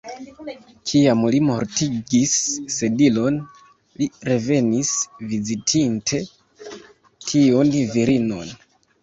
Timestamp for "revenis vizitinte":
4.31-6.23